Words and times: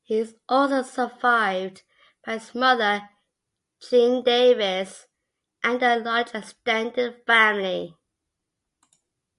He 0.00 0.16
is 0.16 0.34
also 0.48 0.80
survived 0.80 1.82
by 2.24 2.38
his 2.38 2.54
mother, 2.54 3.06
Jean 3.82 4.24
Davis, 4.24 5.06
and 5.62 5.82
a 5.82 5.96
large 5.98 6.34
extended 6.34 7.22
family. 7.26 7.98